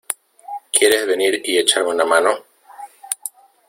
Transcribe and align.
¿Quieres 0.73 1.05
venir 1.05 1.43
y 1.45 1.59
echarme 1.59 1.89
una 1.91 2.05
mano? 2.05 2.43